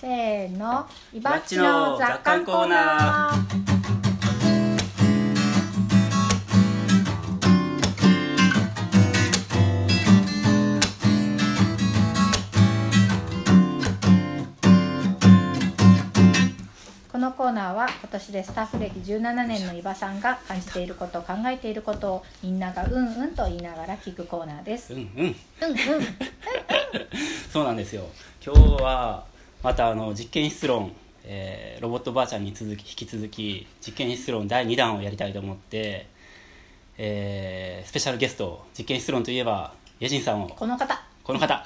[0.00, 0.86] せーの。
[1.12, 3.58] いばっちばっちのの雑雑感コーナー。
[17.10, 24.94] このコーナーは今年でスタッフ歴17年の伊庭さんが感じていること考えていることをみんながうんうんと言いながら聞くコーナーです。
[24.94, 25.06] うんうん。
[25.06, 25.34] うんうん。
[27.52, 28.04] そうなんですよ。
[28.40, 29.24] 今日は
[29.62, 30.92] またあの実験室論、
[31.24, 36.06] えーロボットばあちゃんに続き引き続き実験室論第2弾をやりたいと思って、
[36.96, 40.48] えースペシャルゲスト実験室論といえばイェジンさんを。
[40.48, 41.00] この方。
[41.24, 41.64] この方。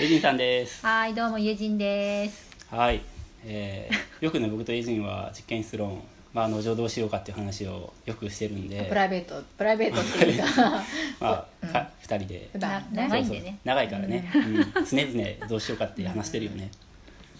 [0.00, 0.84] イェジンさんです。
[0.84, 2.50] はいどうもイエジンです。
[2.70, 3.02] はい、
[3.44, 8.86] えーよくね僕とイェジンは実験室論まあ、あの情どうしようかっていう話をよくしてるんで。
[8.88, 10.82] プライベートプライベートっていうか。
[11.20, 12.50] まあ、か2人で。
[12.92, 13.58] 長いんでね。
[13.64, 16.70] 長いからね、うん、常々どうしようかって話してるよね、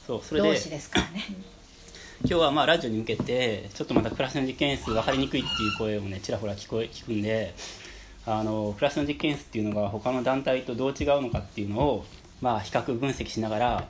[0.06, 0.48] そうそれで。
[0.48, 1.24] 同志ですからね。
[2.22, 7.54] 今日はまあラジオに向けてちょっとまたクラスの実験室分かりにくいっていう声をねちらほら聞こえ聞くんで
[8.27, 12.04] あのクラスの実験室っていうのが他の団体とどう違うのかっていうのを
[12.42, 13.88] まあ比較分析しながら、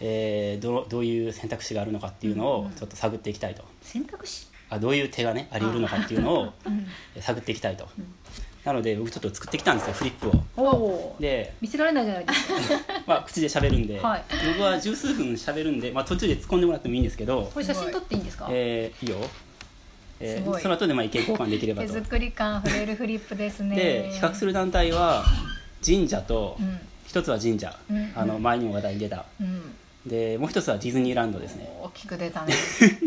[0.00, 4.46] えーどどういう選択肢があるのかっていうのをちょっと探っていきたいと、選択肢。
[4.70, 6.52] あどういう手がねあり得るのかっていうのを
[7.20, 7.86] 探っていきたいと、
[8.64, 11.16] なので僕ちょっと作ってきたんですよフリップを。
[11.20, 12.54] で見せられないじゃないですか。
[13.06, 14.24] まあ、口で喋るんで、はい。
[14.56, 17.50] 僕は十数分喋るんで、まあ、途中で突っ込んでもらってもいいんですけど。
[17.52, 18.48] こ、れ写真撮っていいんですか？
[18.50, 19.18] えーいいよ、
[20.20, 23.76] えーその後でまあ意見交換できれば手と作り感あふれるフリップですね。
[23.76, 25.24] で比較する団体は
[25.84, 26.80] 神社と、うん。
[27.06, 28.12] 一つは神社、うん。
[28.16, 29.24] あの前にも話題に出た。
[29.40, 29.74] うん
[30.06, 31.70] でもう一つはディズニーランドですね。
[31.82, 32.54] 大きく出たね。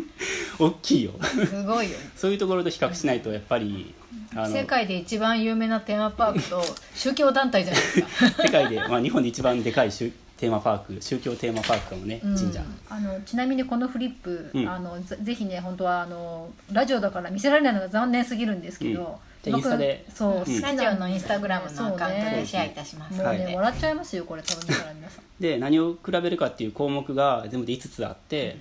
[0.60, 1.12] 大きいよ。
[1.22, 3.94] すごいよ そういうところと比較しないとやっぱり
[4.36, 6.64] あの世界で一番有名なテーマパークと
[6.96, 8.44] 宗教団体じゃないですか。
[8.44, 12.36] 世界で、まあ、日本で一番でかい宗テーマパーク宗教テーマパークかもねうん。
[12.36, 14.68] 神社、あのちなみにこのフリップ、うん。
[14.68, 20.40] あのぜぜひね本当はあのラジオだから見せられないのが残念すぎるんですけど、じゃあインスタで僕そう、うん。
[20.40, 25.24] 好きラジオのインスタグラムのアカウントでシェアいたしますもうね、ので、笑っちゃいますよこれ多分見たら皆さん。
[25.40, 28.58] で何を比べるかっていう項目が全部で5つあって、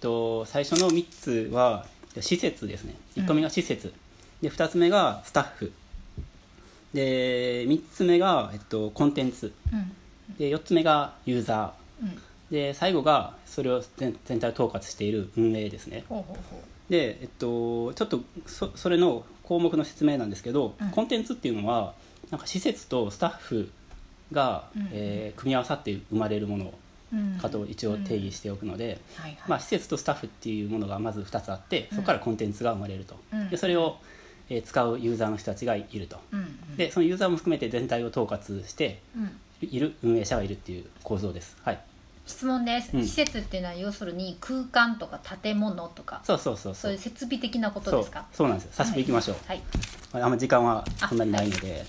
[0.00, 1.86] と最初の3つは
[2.20, 2.94] 施設ですね。
[3.16, 3.92] 1個目が施設、
[4.40, 5.72] で2つ目がスタッフ。
[6.94, 9.52] で3つ目が、えっと、コンテンツ。
[9.72, 9.92] うん。
[10.36, 12.08] で4つ目がユーザうん。
[12.08, 12.18] ー
[12.50, 16.04] で最後がそれを全全体を統括している運営ですね。
[16.08, 20.90] ほうほうほで、えっと、ちょっとそそれの項目の説明なんですけど、うん。
[20.90, 21.92] コンテンツっていうのは
[22.30, 23.72] なんか施設とスタッフ
[24.30, 26.72] が、うんえー組み合わさって生まれるもの
[27.42, 29.38] かと一応定義しておくので、はいはい。
[29.48, 33.50] まあ、施設とスタッフっていうものがまず2つあってそこからコンテンツが生まれると、うん。
[33.50, 33.96] でそれを、
[34.48, 36.20] えー使うユーザーの人たちがいると、
[36.76, 39.30] でそのユーザーも含めて全体を統括してうん。
[39.62, 41.56] いる運営者がいるっていう構造です。
[41.64, 41.80] はい
[42.26, 43.02] 質問です、うん。
[43.02, 46.20] 施設っていうのは要するに空間とか建物とか。
[46.24, 46.82] そうそうそうそう。
[46.82, 48.26] そういう設備的なことそうですか？
[48.32, 48.48] そう。
[48.48, 48.70] なんですよ。
[48.74, 49.04] 早速い。
[49.04, 49.62] きましょう、はい。
[50.12, 51.84] あんま時間はそんなにないので。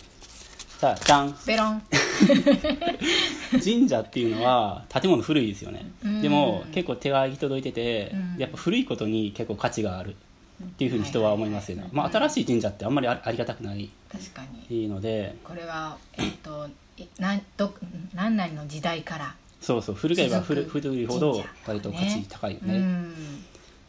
[0.79, 1.35] じゃあじゃん。
[1.45, 1.81] ベロン。
[3.63, 5.85] 神社っていうのは建物古いですよね。
[6.03, 6.21] うん。
[6.21, 8.35] でも結構手が行き届いててうん。
[8.37, 10.15] やっぱ古いことに結構価値がある。
[10.63, 11.83] っていうふうに人は思いますよね。
[11.83, 11.91] はい。
[11.93, 14.87] まあ新しい神社ってあんまりあありがたくない確かに。
[14.87, 15.35] ので。
[15.43, 16.67] これはえっと
[16.97, 17.73] いなんど
[18.13, 22.79] 何々の時代からそうそう古ければ古いほど割と価値高いようね。
[22.79, 23.13] ん。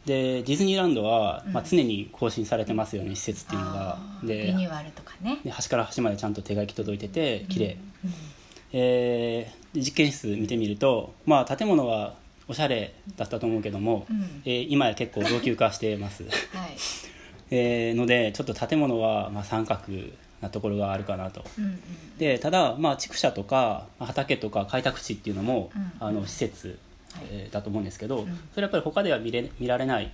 [0.05, 3.97] でディズニーランドはまあうん常に更新されてますよね施設っていうのが。
[4.23, 5.39] でリニューアルとかね。
[5.43, 7.77] で端から端までちゃんと手が行き届いてて綺麗。
[8.05, 8.13] うん。
[8.73, 12.15] えーで実験室見てみるとまあ建物は
[12.47, 14.41] おしゃれだったと思うけども、うん。
[14.45, 16.31] えー今や結構老朽化してます、はい。
[17.49, 19.81] えーのでちょっと建物はまあ三角
[20.43, 21.43] なところがあるかなと。
[21.57, 21.79] うんうん。
[22.19, 25.91] でただまあ畜舎とかまあ畑とか開拓地っていうのも、うん。
[25.99, 26.77] あの施設、
[27.13, 27.25] はい。
[27.31, 28.39] えーだと思うんですけど、ん。
[28.53, 30.11] それやっぱり他では見れ見られない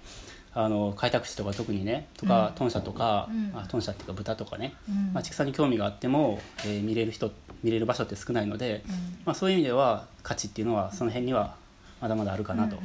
[0.54, 2.54] あの開拓地とか特にねとか、うん。
[2.56, 5.14] 豚舎とか、あ、豚舎っていうか豚とかね、うん。
[5.14, 7.32] まあ、畜産に興味があっても、えー見れる人
[7.64, 8.94] 見れる場所って少ないので、うん。
[9.26, 11.56] まあ、そういう意味では価値っていうのはその辺には
[12.02, 12.78] まだまだあるかなと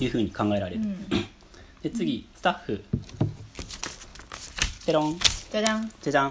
[0.00, 1.06] いうふうに考えられる、うんうん。
[1.82, 2.84] で次スタッフ。
[4.86, 5.18] ペロン
[5.50, 5.90] じゃじゃん。
[6.00, 6.28] じゃじゃん、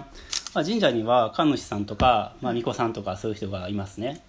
[0.54, 4.22] まあ、神社には神主さんとか、まあ、巫女さんとかそういう人がいますね。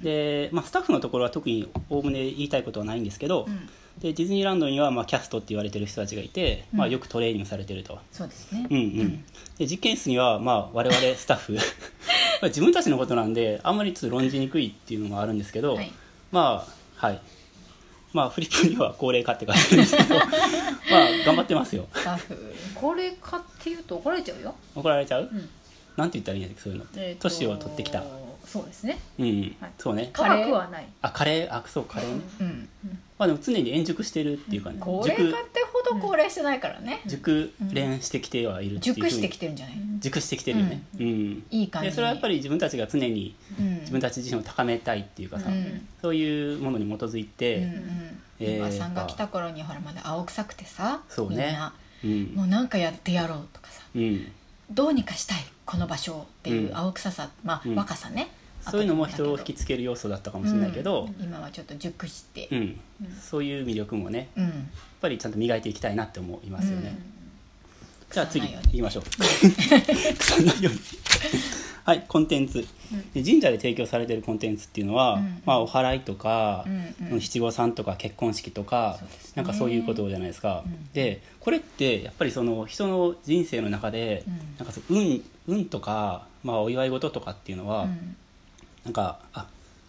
[0.00, 3.68] で、まあ、スタッフのところは特におおむね言いたいことはないんですけど、うん。
[4.00, 8.66] でディズニーランドにはまあキャストって言われてる人たちがいて、まあ、よくトレーニングされてると、そうですね。
[8.70, 8.76] うん。
[8.76, 9.24] うん、
[9.58, 11.54] で実験室にはまあ我々スタッフ。
[12.40, 15.92] まあ自分たちのことなんであんまりちょっと論じにくいっていうのもあるんですけど、はい。
[16.30, 16.64] ま
[17.00, 17.20] あはい
[18.12, 20.26] まあフリップには高齢化って書いてるんですけど まあ
[21.24, 21.86] 頑張ってますよ。
[22.74, 25.48] 高齢化っていうと怒られちゃうよ、怒られちゃう、うん。
[25.96, 26.84] なんて言ったらいいんだっけそういうの。
[26.84, 28.02] ってえーを取ってきた。
[28.46, 28.98] そうですね。
[29.18, 29.70] うん、はい。
[29.78, 30.10] そうね。
[30.12, 30.86] 辛くはない。
[31.00, 31.54] あカレー？
[31.54, 32.68] あそうカレーね、うん。
[33.18, 37.00] まあでも常に円熟してるっていうかね、高齢化ってほど高齢してないからね。
[37.06, 40.82] 熟熟練してきてはいるっていう熟してきてるんじゃない熟してきてるよね。
[40.98, 41.86] うん、いい感じ。
[41.86, 43.74] にでそれはやっぱり自分たちが常にうん。
[43.80, 45.88] 自分たち自身を高めたいっていうかさ、うん。
[46.02, 47.72] そういうものに基づいて、うんうん。
[48.40, 51.36] えーおばさんが来た頃にほらまだ青臭くてさそうね。
[51.36, 51.74] みんな。
[52.04, 52.34] うん。
[52.34, 54.26] もうなんかやってやろうとかさうん、
[54.70, 56.76] どうにかしたいこの場所をっていううん。
[56.76, 57.74] 青臭さ、まあ、うん。
[57.74, 58.28] 若さね。
[58.70, 62.48] そういうのも人を引きつつける要素だったかもしれないけど、今はちょっと熟して。
[62.52, 62.80] うん。
[63.20, 64.70] そういう魅力もねやっうん、
[65.00, 66.96] ぱりちゃんと磨いていきたいなって思いますよね、
[68.12, 69.04] じゃあ次行きましょう。
[69.08, 70.80] 腐らないように。
[71.84, 72.64] はいコンテンツ、
[73.12, 75.42] で神社で提供されてるコンテンツっていうのは、うん。
[75.44, 76.64] まあ、お祓いとか、
[77.00, 77.20] うんうん。
[77.20, 79.08] 七五三とか結婚式とか、ね。
[79.36, 80.92] なんかそういうことじゃないですか、うん。
[80.92, 84.34] でこれってやっぱりその人の人生の中で、うん。
[84.58, 88.16] なんかそう運運とか、まあ、お祝い事とかっていうのは、うん。
[88.84, 89.46] なんかあ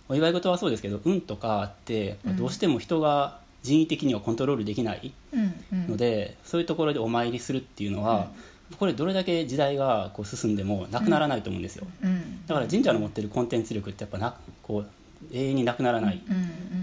[0.09, 5.13] お祝い事はそうですけど運とかってどうしても人が人為的にはコントロールできない
[5.71, 8.31] ので、そういうところでお参りするっていうのは、
[8.77, 14.87] これどれだけ時代がこう進んでもなくならないと思うんですよ、うんだから神社の持ってるコンテンツ力ってやっぱなこう
[15.31, 16.21] 永遠になくならない、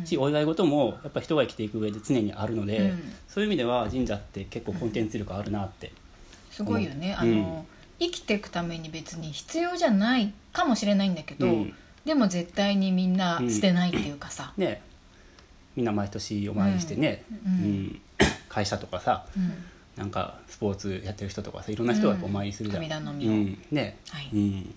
[0.05, 3.13] しお祝い事もやっぱ人が生きていく上で常にあるので、うん。
[3.29, 5.93] そういう意味では神社って結構コンテンツ力あるなって、
[6.51, 7.29] すごいよね、うん。
[7.29, 7.67] あの
[7.99, 11.75] 生きていくために別に必要じゃないかもしれないんだけど、うん。
[12.05, 14.81] でも絶対にみんな捨てないっていうかさ、ね
[15.77, 17.53] みんな毎年お参りしてね、うん。
[17.53, 18.01] うん。
[18.49, 19.53] 会社とかさうん。
[19.97, 23.59] なんかスポーツやってる人とかさいろんな人がお参りするじゃん、うん。
[23.71, 23.99] ね。
[24.09, 24.29] はい。
[24.33, 24.75] うん。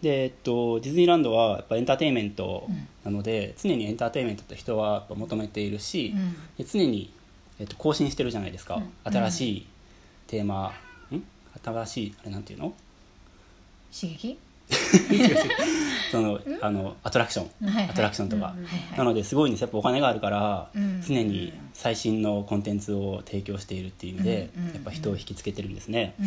[0.00, 2.68] でえっと、ディズニーランドはやっぱエンターテインメント
[3.04, 6.32] なので、常にエンターテインメントって人は求めているし、うん。
[6.56, 7.12] で常に、
[7.60, 9.66] えっと、更新してるじゃないですか、新しい
[10.26, 10.72] テーマ、
[11.12, 11.22] ん？
[11.62, 12.74] 新しいあれなんていうの？
[13.92, 14.38] 刺激？
[16.12, 17.90] そのあのアトラクション、はいはい。
[17.90, 18.98] アトラクションとか、はいはい。
[18.98, 21.02] なのですごいんですやっぱお金があるから、うん。
[21.06, 26.26] 常に最新のコンテンツを提供しているっていう意味で、うんうんやっぱ人を引きつけてるんですね、うん。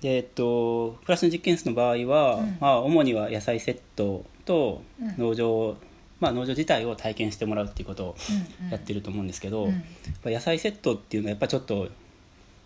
[0.00, 2.56] でえっとプラスの実験室の場合は、うん。
[2.60, 5.14] まあ、主には野菜セットとうん。
[5.18, 5.76] 農場、
[6.20, 8.16] まあ、農場自体を体験してもらうっていうことを
[8.62, 8.70] うん。
[8.70, 9.70] やってると思うんですけど、うん。
[9.70, 9.80] やっ
[10.22, 11.88] ぱ野菜セットっていうのはやっぱちょっと,、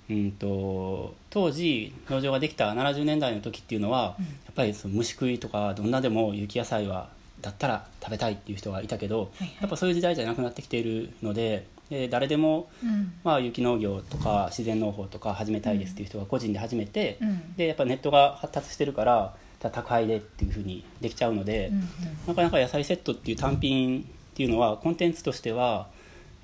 [0.09, 4.25] うん、と当時農場ができた70年代の時っていうのは、うん。
[4.25, 7.09] やっぱりその虫食いとかどんなでも有機野菜は
[7.43, 9.57] だったら食べたいっていう人がいたけど、はいはい。
[9.63, 13.13] やっぱそういう時代じゃなくなってきているのでで誰でも、うん。
[13.25, 17.57] まあ、有機農業とか自然農法とか始めたいですっていう人が個人で始めて、うん。
[17.57, 21.81] でやっぱネットが発達してるから宅配でっていうふうにできちゃうので、うん。
[22.29, 24.05] なかなか野菜セットっていう単品っ
[24.35, 25.89] ていうのはコンテンツとしては、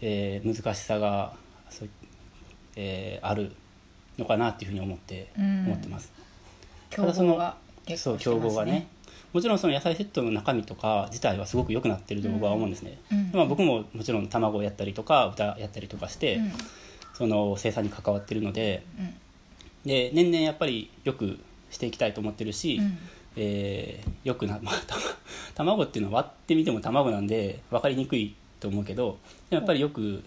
[0.01, 1.33] えー難しさが
[2.77, 3.53] えーある
[4.19, 5.67] のかなっていうふうに思って、うん。
[5.67, 6.13] 思ってます。
[6.91, 8.89] 競合が結そう構してます競合がね。
[9.33, 13.31] もちろんその野菜セットの中身とか自体はすごく良くなってると僕は思うんですね、うん。
[13.33, 16.53] まあ、僕ももちろん卵をやったりとか豚やったりとかして、うん。
[17.15, 19.15] その生産に関わってるのでうん。
[19.87, 21.39] で年々やっぱりよく
[21.71, 22.99] していきたいと思ってるし、うん。
[23.37, 24.97] えーよくな、まあ、た
[25.55, 29.19] 卵っていうのは割ってみても卵なんで分かりにくいと思うけど
[29.51, 30.23] やっぱりよく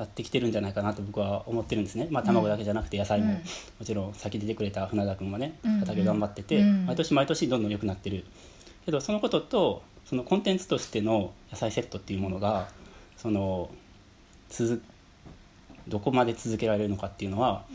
[0.00, 3.34] なってきてるんじゃないかなと僕は思ってるんですね、まあ、卵だけじゃなくて野菜も、うん。
[3.34, 3.42] も
[3.84, 5.80] ちろん先出てくれた船田君もねうん。
[5.80, 6.86] 畑頑張ってて、うん。
[6.86, 8.24] 毎年毎年どんどん良くなってる。
[8.86, 12.68] けどそのこととそのコンテンツとしての野菜セットっていうものが
[13.18, 13.70] その
[14.48, 14.82] 続
[15.86, 17.66] どこまで続けられるのかっていうのは、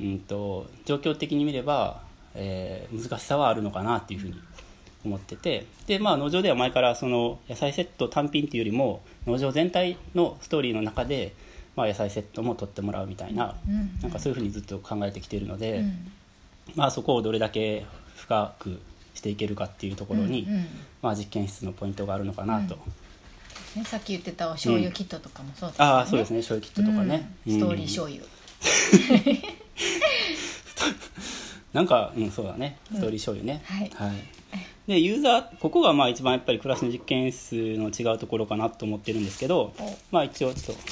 [0.00, 0.06] うん。
[0.06, 2.02] うん、と状況的に見れば、
[2.36, 4.40] えー難しさはあるのかなっていうふうに
[5.04, 5.66] 思ってて。
[5.88, 11.34] で、まあ、農場では前からその野菜セット単品っていうよりも農場全体のストーリーの中で、
[11.76, 13.98] まあ、野菜セットも取ってもらうみたいな,、うん。
[14.00, 16.12] なんかそういうふうにずっと考えてきているので、うん。
[16.74, 17.86] まあ、そこをどれだけ
[18.16, 18.80] 深く
[19.14, 20.66] していけるかっていうところに、うんうん。
[21.02, 22.78] まあ、実験室のポイントがあるのかなと、
[23.76, 26.38] ね、さっき言ってたお醤油キットとかもそうですよね、ああそうですね。
[26.38, 27.52] 醤油キットとかね、うん。
[27.54, 28.22] ストーリーうん醤油、
[31.72, 32.76] なんか、うん、そうだね。
[32.92, 33.90] ストーリー醤油ね、はい。
[34.86, 39.98] でユーザーここがまあ一番やっぱりクラスの実験室の違うところかなと思ってるんですけどお。
[40.10, 40.82] まあ一応ちょっと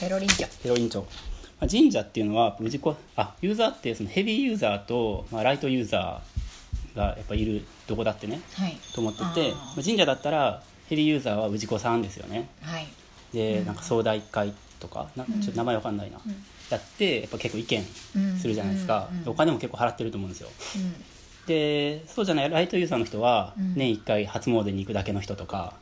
[0.00, 0.62] ペロリンチョ。
[0.62, 1.06] ヘロイン長、ま
[1.62, 8.40] あ、神社っていうのは氏子あユーザーってそのヘビーユーザーと、まあ、ライトユーザーがやっぱいるどこだってね。
[8.54, 8.76] はい。
[8.94, 12.48] と思っててまあ神社だったらヘビーユーザーは氏子さんですよね。
[12.62, 12.86] はい。
[13.32, 16.18] でなんか総大会とかなちょっと名前わかんないな、
[16.70, 17.84] やってやっぱ結構意見
[18.38, 19.22] するじゃないですか、うん。
[19.22, 19.28] うん。
[19.30, 20.48] お金も結構払ってると思うんですよ。
[20.76, 20.94] うん。
[21.46, 23.74] でそうじゃないライトユーザーの人はうん。
[23.74, 25.74] 年1回初詣に行くだけの人とか、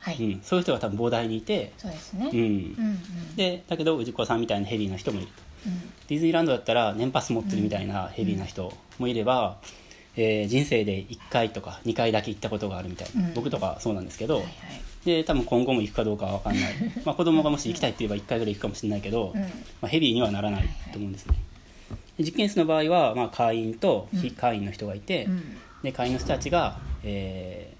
[0.00, 2.38] はい、うん、そういう人が多分膨大にいて、そうですね、うん。
[2.38, 3.36] うんうん。
[3.36, 5.32] でだけど氏子さんみたいなヘビーな人もいると。
[5.66, 5.80] うん。
[6.08, 9.58] ディズニーランドだったら年パス持ってるみたいなヘビーな人もいれば、
[10.16, 13.34] えー人生で1回とか2回だけ行ったことがあるみたいな、うん。
[13.34, 14.54] 僕とかそうなんですけど、はいはい。
[15.04, 16.74] で多分今後も行くかどうかは分かんない、
[17.04, 19.40] まあ、子供がもし行きたいって言えば1回ぐらい行くかもしれないけど、うん。
[19.40, 19.48] ま
[19.82, 21.34] あ、ヘビーにはならないと思うんですね。
[22.18, 25.56] で実験室の場合は、まあ、会員と非会員の人がいて、うん。
[25.82, 27.78] で会員の人たちが、えー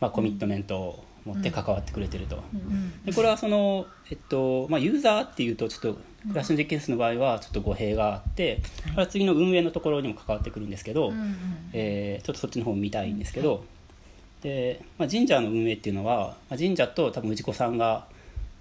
[0.00, 3.04] まあ、コミットメントを持って関わってくれてると、うん。
[3.04, 11.36] でこれはその、えっとまあ、ユーザーっていうとちょっとクラスの実験室の場合はちょっと語弊があって、これは次の運営のところにも関わってくるんですけど、うんうん
[11.72, 13.64] えーちょっとそっちの方を見たいんですけど、
[14.42, 18.06] でまあ、神社の運営っていうのは、まあ、神社と多分氏子さんが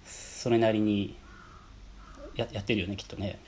[0.05, 1.15] それなりに
[2.35, 3.39] ややってるよねきっとね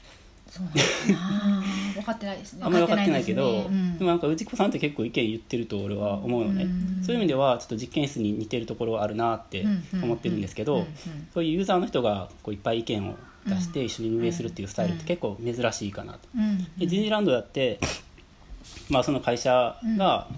[0.49, 1.63] そうなんだな
[1.95, 2.59] 分かってないですね。
[2.63, 3.97] あんまり分かってないけどねうん。
[3.97, 6.67] でもなんか氏子さんって結構意見言ってると俺は思うのね、う
[7.01, 7.03] ん。
[7.03, 10.85] そういう意味ではちょっと実験室に似てるところはあるなって思ってるんですけど、
[11.33, 16.19] そういうユーザーの人がこういっぱい意見を出して一緒に運営するっていうスタイルって結構珍しいかなと。
[16.35, 16.57] うん。
[16.57, 17.79] でディズニーランドだって、
[18.89, 20.37] まあ、その会社がやっ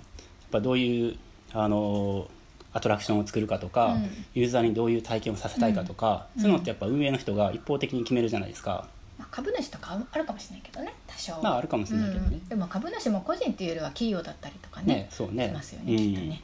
[0.51, 1.15] ぱどういう
[1.53, 2.27] あの
[2.71, 4.09] アトラクションを作るかとか、うん。
[4.35, 8.87] ユーザーにどういう体験をさせたいかとか、そういうのってやっぱ運営の人が一方的に決めるじゃないですか、
[9.19, 11.41] まあ、株主とかあるかもしれないけどね多少。
[11.43, 12.39] まああるかもしれないけどね。
[12.41, 12.47] うん。
[12.47, 15.49] でも株主も個人っていうよりは企業だったりとかねねそうね。
[15.49, 16.41] しますよね、きっとね。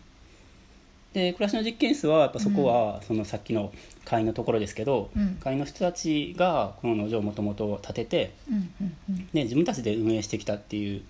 [1.13, 3.71] で暮らしの実験室はやっぱそこは、そのさっきの
[4.03, 5.35] 会員のところですけど、うん。
[5.35, 9.27] 会員の人たちがこの農場をもともと建ててうんうんうん。
[9.33, 11.01] で自分たちで運営してきたっていう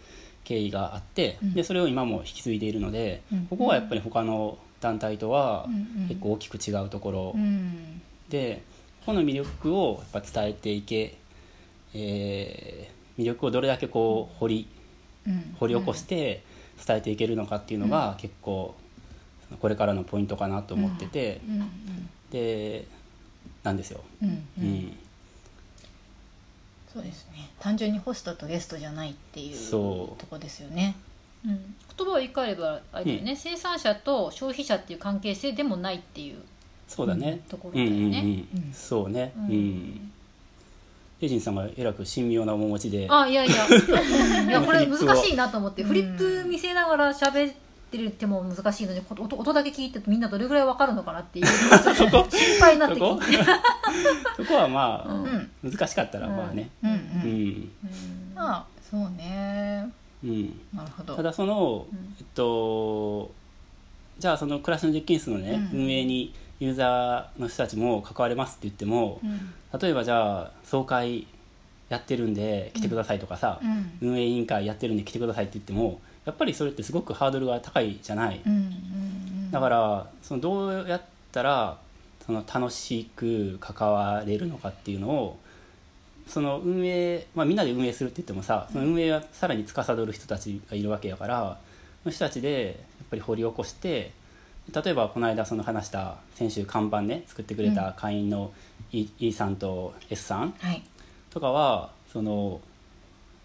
[0.44, 1.54] 経緯があって、うん。
[1.56, 3.48] でそれを今も引き継いでいるので、うん。
[3.48, 5.66] ここはやっぱり他の団体とは
[6.08, 8.00] 結構大きく違うところうん。
[8.30, 8.62] で、
[9.08, 11.16] この魅力をやっぱ伝えていけ、
[11.96, 14.68] えー魅力をどれだけこう掘り
[15.26, 15.56] うん。
[15.60, 16.44] 掘り起こして
[16.86, 18.76] 伝えていけるのかっていうのが結構
[19.60, 21.62] これからのポイントかなと思ってて、うん。
[21.62, 22.10] うん。
[22.32, 22.86] で
[23.64, 24.02] なんですよ。
[24.22, 24.30] うん。
[24.30, 24.66] ううん。
[24.66, 24.98] ん
[26.94, 27.50] そうですね。
[27.60, 30.20] 単純にホストとゲストじゃないっていうそう。
[30.20, 30.96] とこですよね。
[31.46, 36.38] うん、言葉を言い換えればあれだよね、生産者と消費者っていう関係性でもないっていう
[36.88, 40.12] そうだね、ところうんうんだよね、うん、そうね、ううんん
[41.22, 43.08] エイジンさんがえらく神妙な面持ちで。
[43.10, 43.56] あいやいや。
[44.44, 45.82] いやこれ難しいなと思って。
[45.82, 45.88] うん。
[45.88, 47.54] フリップ見せながら喋っ
[47.90, 51.46] てるっても難しいのにこ音音だけ聞いてみんなどれぐらいわかるのかなっていう。
[51.46, 53.38] 心配になってそこきて。
[54.36, 54.56] そこ？
[54.56, 55.50] はまあ、うん。
[55.72, 56.70] 難しかったらまあね。
[56.84, 57.32] うんううん。
[57.50, 57.72] ん、
[58.36, 59.90] まあそうね。
[60.24, 61.16] うん、なるほど。
[61.16, 62.16] ただその、うん。
[62.20, 63.32] えっと
[64.20, 65.80] じゃあその暮らしの実験室のね、うん。
[65.84, 69.54] 運営にユーザーの人たちも関われますって言ってもうん。
[69.80, 71.28] 例えばじゃあ総会
[71.90, 73.60] やってるんで来てくださいとかさ、
[74.02, 74.10] うん。
[74.10, 79.52] 運営委員会やってるんで来てくださいって言ってもやっぱりそれってすごくハードルが高いじゃない、うんうん。
[79.52, 81.78] だからそのどうやったら
[82.26, 85.38] その楽しく関われるのかっていうのを
[86.28, 91.60] その運営、まあ、みんなで運営するって言ってもさその運営はさらに司る人たちがいるわけやから
[92.02, 92.66] その人たちで
[93.00, 94.12] やっぱり掘り起こして
[94.74, 98.52] 例えばこの間その話した先週看板ね作ってくれた会員の
[98.92, 100.84] E, E さんと S さんはい。
[101.30, 102.62] とかはその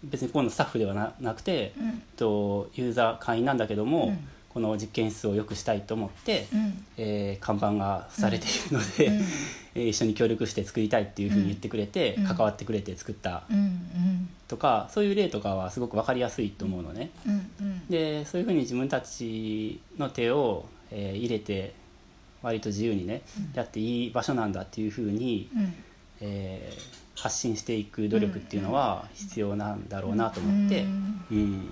[0.03, 2.01] 別にここのスタッフではななくて、うん。
[2.15, 4.27] とユーザー会員なんだけども、うん。
[4.49, 6.85] この実験室を良くしたいと思って、うん。
[6.97, 9.21] えー看板がされているので、うん。
[9.75, 12.23] えー一緒に協力して作りたいっていうふうに言ってくれて、うん。
[12.25, 13.43] 関わってくれて作った
[14.47, 17.11] とかそういう例とかはすごく分かりやすいと思うのね。
[17.89, 21.73] でそういうふうに自分たちの手を、えー入れて
[22.41, 23.21] 割と自由にね、
[23.53, 25.73] やっていい場所なんだっていうふうに、うん。
[26.21, 31.25] えー発信していく努力っていうのは必要なんだろうなと思って、うん。
[31.29, 31.69] うん。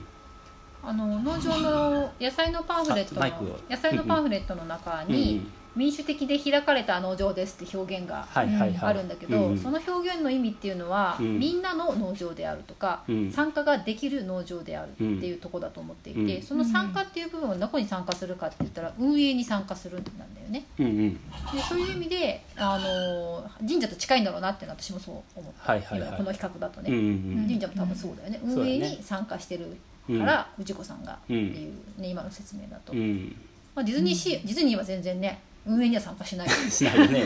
[0.84, 5.16] あの農場の野菜のパンフレットの野菜のパンフレットの中うん。
[5.16, 8.44] に、民主的で開かれた農場ですって表現があ
[8.92, 11.40] るんだけど、うんその表現の意味っていうのは、うん。
[11.40, 13.32] みんなの農場であるとか、うん。
[13.32, 16.42] 参加ができる農場であるっていうところだと思っていて、うん。
[16.42, 20.66] その参加っていう部分はどこに参加するかって言ったら運営に参加するんだよね。
[20.78, 26.18] でそういう意味であの神社と近いんだろうなっていうのは私もそう思った、はいはいはい。
[26.18, 28.54] この比較だとね、神社も多分そうだよね、うん。
[28.56, 29.78] 運営に参加してる
[30.20, 33.34] から、氏子さんがってうんいう、ね、今の説明だと、うん。
[33.76, 36.50] まあ、ディズニーシー、ディズニーは全然ね運営には参加しない。
[36.72, 37.20] しないよね。
[37.20, 37.26] ユ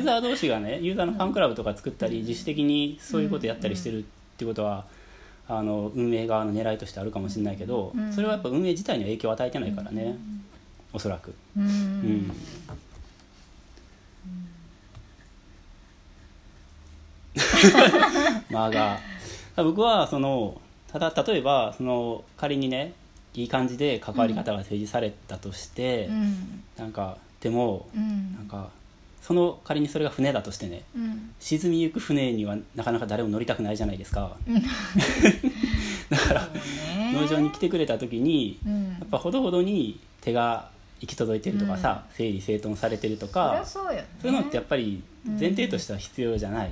[0.00, 4.02] ーザー同士がねユーザーのファンクラブとか作ったり自主的にそういうことやったりしてるっ
[4.36, 4.84] てことは
[5.48, 8.12] あの運営側の狙いとしてあるかもしれないけどうん。
[8.12, 10.16] それはやっぱ運営自体には影響を与えてないからね。
[10.92, 11.34] おそらく。
[11.56, 11.66] ううん。
[11.66, 12.32] ん。
[18.50, 18.98] まあが
[19.56, 22.92] 僕はそのただ例えばその仮にね
[23.34, 26.64] いい感じで関わり方が提示されたとして、うん。
[26.76, 28.34] なんかでもうん。
[28.34, 28.70] なんか
[29.20, 31.34] その仮にそれが船だとしてねうん。
[31.40, 34.36] 沈みゆく船にはなかなか誰も乗りたくないじゃないですか。
[36.10, 36.48] だから
[37.12, 38.84] 農場に来てくれた時にうん。
[38.92, 40.70] やっぱほどほどに手が
[41.02, 46.70] 行き届いてるとかさ、整理整頓されてるとかそういうのってやっぱり前提としては必要じゃない、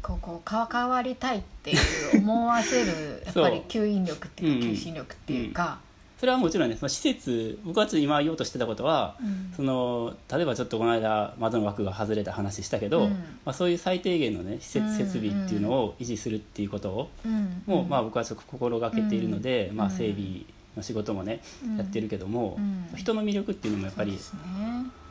[0.00, 5.80] ここ関 わりたいっていう思わせるやっぱり吸引力っていうか求心力っていうか、
[6.22, 9.52] それはもちろんねその施設僕はちょっと今言おうとしてたことは、うん。
[9.56, 13.10] その例えばちょっとこの間窓の枠が外れた話したけど、うん。
[13.10, 20.42] まあ、そういう最低限のね施うん設設備っていうのを維持するっていうことを、うんもうまあ僕はちょっと心がけているので、うんまあ、整備
[20.76, 22.96] の仕事もね、うんやってるけども、うん。
[22.96, 24.16] 人の魅力っていうのもやっぱり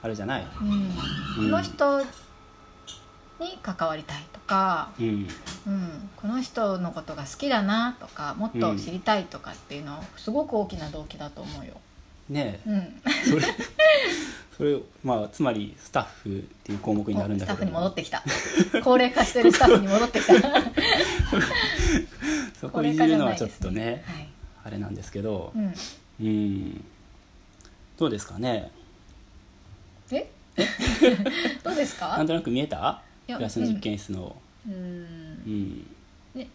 [0.01, 0.91] あるじゃない、うん。
[1.36, 2.01] この人
[3.42, 11.74] に関わりたいとか、うん、うん、この人のことが好きだなとかもっと知りたいとかっていうのはすごく大きな動機だと思うよ。
[12.30, 12.70] ねえ。
[12.70, 13.46] うん、それ
[14.58, 17.58] それまあつまりスタッフっていう項目になるんだけど。
[17.58, 18.24] スタッフに戻ってきた。
[18.84, 20.34] 高齢化してるスタッフに戻ってきた。
[22.62, 24.30] そこにいるのはちょっとね化じゃない
[24.64, 25.52] あれなんですけど。
[25.56, 25.66] はい。
[25.66, 26.86] うん、うん
[27.98, 28.72] どうですかね。
[30.12, 30.30] え？
[31.64, 32.18] どうですか？
[32.18, 33.02] なんとなく見えた？
[33.28, 34.36] いやクラスの実験室の。
[34.68, 34.74] うん。
[34.74, 34.78] う
[35.50, 35.88] ん。
[36.36, 36.48] ね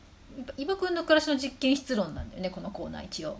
[0.56, 3.38] 伊庭君の暮らしの実験室論なんだよねこのコーナー一応。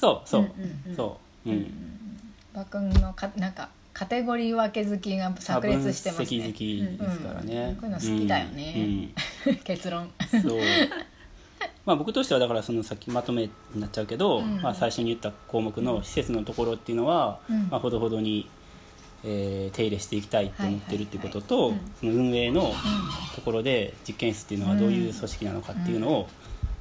[0.00, 0.96] そうそう、うんうんうん。
[0.96, 1.50] そう。
[1.50, 1.70] うん、
[2.54, 9.08] 馬くんのかなんかカテゴリー分け好きが炸裂してます分析好ねきですからね、こういうの好きだよね。
[9.62, 10.10] 結論。
[10.30, 10.60] そう。
[11.86, 14.60] まあ僕としてはだからそのさっきまとめになっちゃうけど、うん。
[14.60, 17.68] まあ、最初に言った項目の施設のところっていうのは、うん。
[17.70, 18.48] まあ、ほどほどに、
[19.24, 22.72] えー手入れしていきたいと思ってるっていうことと、その運営の
[23.34, 26.28] ところで実験室っていうのはどういう組織なのかっていうのを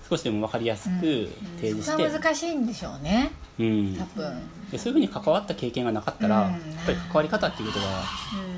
[0.09, 3.31] 少しでも分かりやすく提示して、そこが難しいんでしょうね。
[3.59, 3.95] うん。
[3.97, 4.41] 多分。
[4.71, 6.51] でそういうふうに関わった経験がなかったら、うん。
[6.51, 8.03] やっぱり関わり方っていうことが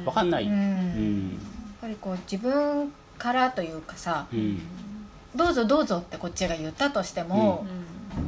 [0.06, 0.51] 分かんない、うん。
[0.51, 1.30] うん。
[1.30, 1.39] やっ
[1.82, 4.62] ぱりこう自分からというかさうん。
[5.36, 7.65] どうぞどうぞってこっちが言ったとしても、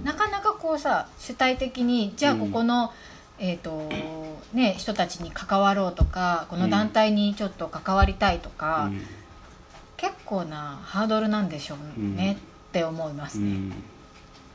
[0.04, 2.92] なかなかこうさ主体的にじゃあここの、
[3.40, 3.90] えーと
[4.54, 9.02] ね、人たちに関わろうとかこの団体にちょっと関わりたいとか、うん。
[9.96, 12.38] 結構なハードルなんでしょうね、
[12.70, 13.46] って思いますね。
[13.46, 13.74] うん。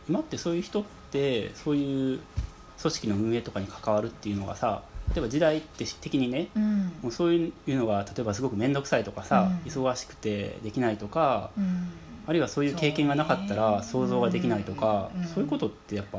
[0.08, 2.20] 今ってそういう人ってそういう
[2.80, 4.82] 組織の運営とかに関わるっていうのがさ
[5.14, 6.92] 例えば時代って的にねうん。
[7.02, 9.70] もうそういうのが例えばすごく面倒くさいとかさ、うん。
[9.70, 11.90] 忙しくてできないとかうん。
[12.26, 15.24] あるいはそういう経験がなかったら想像ができないとか、うん。
[15.24, 16.18] そういうことってやっぱ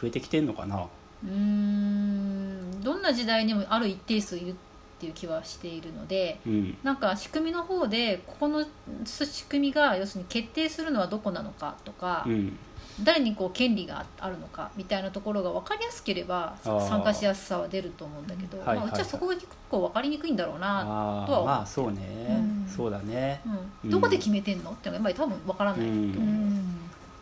[0.00, 0.86] 増えてきてんのかな？
[1.24, 4.54] うーんどんな時代にもある一定数いるっ
[4.98, 6.76] ていう気はしているのでうん。
[6.82, 8.64] なんか仕組みの方でここの
[9.04, 12.58] 仕組みが要するに決定するのはどこなのかとか、うん。
[13.02, 20.80] 誰にこう権利があるのかみたいなところが分かりやすければ参加しやすさは出ると思うんだけど、まあ、うちはそこが結構分かりにくいんだろうな、
[21.22, 22.68] あとは思うあまあそうね、うん。
[22.68, 23.40] そうだね、
[23.84, 26.44] うん、どこで決めてんのっていうのがやっぱり多分分からないと思う、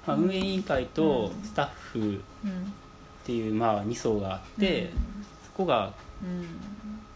[0.07, 2.21] まあ、運営委員会とうんスタッフ
[3.31, 4.91] っうんていうまあ2層があって、
[5.45, 6.47] そこがうん。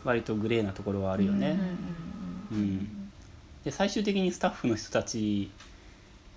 [0.05, 1.59] 割とグレーなところはあるよね、
[2.53, 3.11] ううんん
[3.64, 5.50] で最終的にスタッフの人たち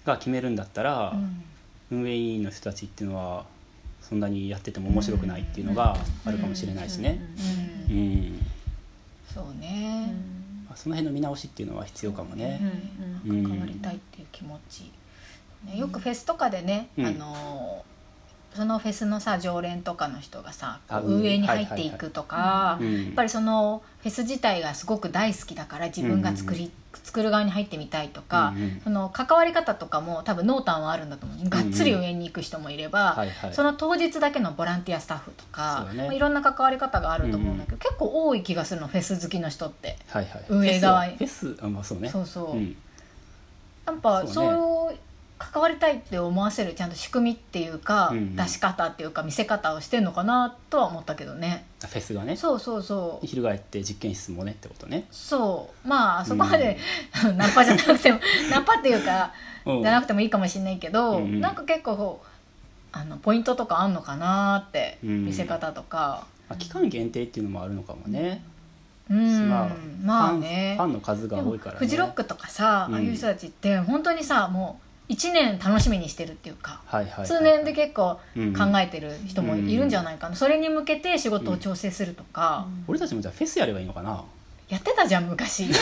[0.05, 1.43] が決めるんだったら、うん。
[1.89, 3.45] 運営委員の人たちっていうのは
[4.01, 7.19] そんなにやってても面白くないっていうのがあるかもしれないしね、
[7.89, 7.99] ううん。
[8.35, 8.45] ん
[9.33, 9.59] そううん。
[9.59, 10.13] ね、
[10.65, 12.61] まあその辺の見直しっていうのは必要かもね。
[13.25, 14.89] うんうん関わりたいっていう気持ち、
[15.65, 17.05] ね、よくフェスとかでね、うん。
[17.05, 17.83] あの
[18.57, 23.05] そのフェスのさ常連とかの人がさ運営に入っていくとか、うん。
[23.05, 26.71] やっぱりそのフェス自体がすごく大好きだから自分が作り、
[27.03, 28.81] 作る側に入ってみたいとか、うんうん。
[28.83, 33.15] その関わり方とかも多分濃淡はあるんだと思うがっつり運営に行く人もいれば、
[33.51, 36.03] その当日だけのボランティアスタッフとかね。
[36.05, 39.97] まあいろんな関わり方があると思うんだけど、結構多い気がするのフェス好きの人って。
[40.09, 42.09] はいはい運営側フェスはフェスあまあそうね。
[42.09, 42.75] そうそう、ん。
[43.85, 45.06] やっぱそうねそう
[45.37, 48.35] 関わりたいって思わせるちゃんと仕組みっていうか、うんうん。
[48.35, 51.65] 出し方っていうか見せ方をしてんのかなとは思ったけどね。
[51.83, 52.35] あフェスがね。
[52.35, 53.25] そうそうそう。
[53.25, 55.05] 翻って実験室もねってことね。
[55.11, 55.87] そう。
[55.87, 56.77] まあそこまで、
[57.37, 58.19] ナンパじゃなくても
[58.49, 59.31] ナンパっていうか
[59.65, 61.23] うんじゃなくてもいいかもしれないけど、うん。
[61.23, 62.21] うんなんか結構
[62.91, 65.25] あのポイントとかあんのかなって、うん。
[65.25, 66.25] 見せ方とか。
[66.49, 68.43] まあ期間限定っていうのもあるのかもね、
[69.09, 69.49] うん。
[69.49, 69.69] まあ
[70.03, 70.75] まあね。
[70.77, 71.79] ファンの数が多いからね。
[71.79, 72.95] フジロックとかさ、うん。
[72.95, 78.53] ああいう人たちって本当にさもう1年楽しみにしてるっていうか、はいはいはい通年で結構うん。
[78.53, 84.23] 考えてる人もいるんじゃないかな、それに向けて仕事を調整するとか、俺たちもじゃあフェスやればいいのかな？
[84.67, 85.63] やってたじゃん昔。
[85.63, 85.77] やって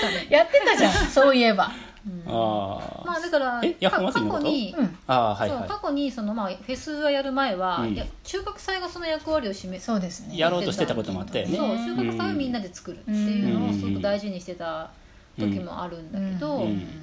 [0.00, 1.64] たねやってたじゃんそういえば。
[1.64, 1.70] あ
[2.28, 4.96] あまあだから過去に、うん。
[5.06, 7.94] ああはいそうは過去にその、まあ、フェスをやる前は、うん。
[7.94, 10.38] いや中学祭がその役割を占めそうですね。
[10.38, 11.56] やろうとしてたこともあったよね。
[11.56, 14.88] そう中学祭をみんなで作るっていうのをすごく大事にしてた
[15.38, 17.02] 時もあるんだけど、うん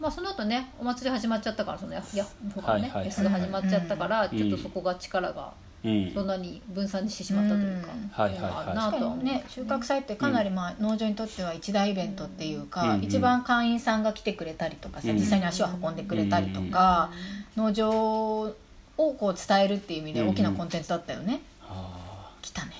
[0.00, 4.38] まあその後ねお祭り始まっちゃったからそのやや他のね、はいはいはい S が始まっちゃったから、うん。
[4.38, 5.52] ちょっとそこが力が
[5.84, 6.12] うん。
[6.14, 8.08] そんなに分散してしまったというか、うん。
[8.08, 15.16] はいはいはいあるな確かにね収穫祭ってかなりまあ農場にとっては一大イベントっていうか、うん一番会員さんが来てくれたりとかさ、うん。
[15.16, 17.10] 実際に足を運んでくれたりとか、
[17.56, 18.54] 農場を
[18.96, 22.72] こう伝えるっていう意味で大きなコンテンツだったよね、あ来たね。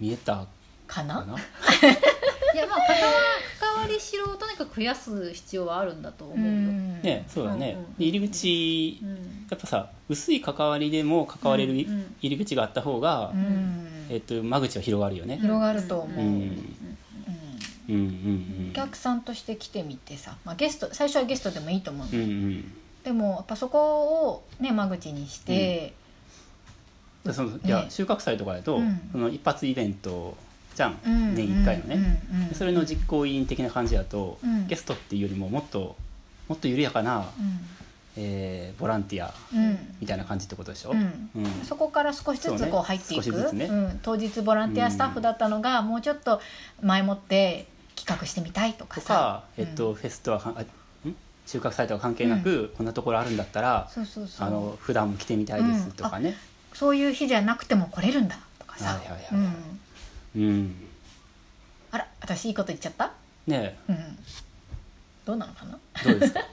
[0.00, 0.46] ー見えた
[0.86, 1.16] かな？
[1.16, 1.36] かな？
[2.54, 3.12] いやまあ関わ
[3.48, 7.02] 関わりしろをとにかく増やす必要はあるんだと思うよ、ん。
[7.02, 7.76] ねそうだね。
[7.76, 9.16] うんうんで入り口うん。
[9.50, 14.06] やっぱさ薄い関わりでも関われるうんうん入り口があった方が、うん。
[14.10, 16.28] えっと、間口は広がるよね、広がると思う、うん。
[16.28, 16.96] うん。
[17.88, 22.72] うんうんお客さんとして来てみてさ、まあ、ゲスト最初はゲストでもいいと思う、うんうん。
[23.02, 25.94] でもやっぱそこをね間口にして、
[27.24, 27.86] でそのいやね。
[27.90, 29.00] 収穫祭とかだと、うん。
[29.12, 30.36] その一発イベント
[30.74, 32.22] じゃん、うん年1回のね、
[32.54, 34.66] それの実行委員的な感じだと、うん。
[34.66, 35.96] ゲストっていうよりももっと
[36.48, 37.24] もっと緩やかな、う
[38.16, 39.32] えーボランティア
[40.00, 41.30] みたいな感じってことでしょ、うん。
[41.36, 41.46] うん。
[41.64, 43.66] そこから少しずつこう入っていく、少しずつね。
[43.66, 46.40] うん、当日ボランティアスタッフだったのが、もうちょっと
[46.82, 49.44] 前もって企画してみたいとかさ。
[49.56, 50.66] えっとフェスとはあん？
[51.46, 54.46] 収穫祭とは関係なく、こんなところあるんだったらそうそうそう。
[54.46, 56.36] あの普段も来てみたいですとかね、
[56.72, 59.20] そういう日じゃなくても来れるんだとかさ、はいはいはい
[60.36, 60.74] うん、うん
[61.92, 63.12] あら私いいこと言っちゃった、
[63.46, 63.96] ねうん、
[65.24, 66.40] どうなのかな、えどうですか？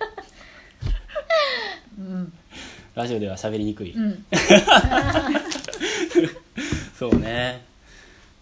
[2.00, 2.34] うん。
[2.96, 4.26] ラジオでは喋りにくい、うん。
[6.98, 7.64] そうね。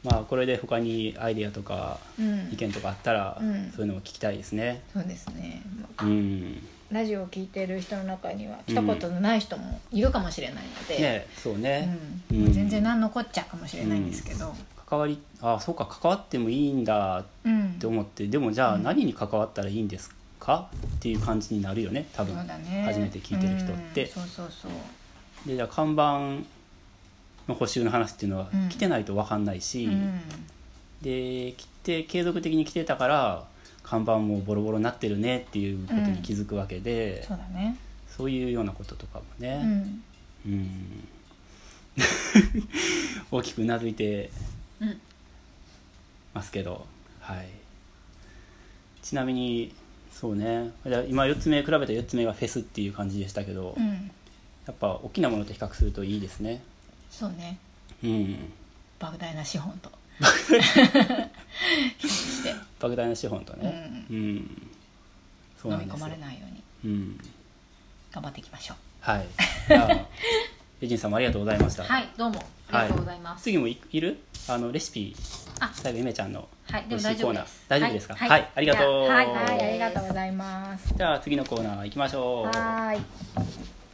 [0.04, 2.50] まあこれで他にアイデアとかうん。
[2.54, 3.72] 意見とかあったら、うん。
[3.76, 4.82] そういうのも聞きたいですね。
[4.94, 5.62] そうですね。
[6.02, 6.62] うん。
[6.92, 11.98] ラジオを聞いてる人の中には来たことのない人もいるかもしれないので、ねえそうね、
[12.32, 12.46] うん。
[12.46, 12.54] うん。
[12.54, 14.56] 全然何のこっちゃかもしれないんですけど、
[14.88, 17.72] 関わりあそうか関わってもいいんだっうん。
[17.80, 20.70] て思ってでもじゃあ何に関わったらいいんですか？
[20.98, 22.36] っていう感じになるよね多分。
[22.48, 22.84] ね。
[22.86, 24.04] 初めて聞いてる人って。
[24.04, 24.10] うん。
[24.10, 24.72] そうそうそう。
[25.48, 26.46] でじゃあ看板
[27.48, 28.70] の補修の話っていうのはうん。
[28.70, 30.22] 来てないと分かんないし、うん。
[31.02, 33.46] で来て継続的に来てたから
[33.84, 37.76] 看板もボロボロになってるねっていうことに気づくわけで、そうだね。
[38.08, 40.04] そういうようなこととかもうね、ん。
[40.46, 41.08] うん。
[43.32, 44.30] 大きくうなずいて
[44.82, 45.02] うん。
[46.34, 46.86] ますけど、
[47.20, 47.48] はい、
[49.02, 49.74] ちなみに
[50.16, 50.72] そうね。
[51.10, 54.10] 今4つ目比べた4つ目がフェスっていう感じでしたけど、うん。
[54.66, 56.64] やっぱ大きなものと比較するといいですね。
[57.12, 57.58] そうね。
[58.02, 58.38] うん。
[58.98, 59.92] 莫大な資本と。
[62.80, 64.06] 莫大な資本とね。
[64.10, 64.72] うん、
[65.62, 66.22] そう飲み込まなんですよ。
[66.22, 66.48] れないよ
[66.84, 66.94] うに。
[66.94, 67.20] うん。
[68.14, 68.78] 頑張っていきましょう。
[69.02, 69.28] はい。
[69.68, 70.08] じゃあ
[70.80, 71.84] レジンさんもありがとうございました。
[71.84, 74.18] はいどうもありがとうございます、次もいいる？
[74.48, 75.16] あのレシピ
[75.60, 75.72] あ。
[75.74, 78.08] 最後ゆめちゃんのはいでも美味しいコーナー大丈夫です。
[78.08, 78.16] 大丈夫ですか？
[78.16, 78.30] はい。
[78.30, 79.08] はい、ありがとう。
[79.08, 80.94] はいはいありがとうございます。
[80.96, 82.46] じゃあ次のコーナー行きましょう。
[82.48, 83.02] はーい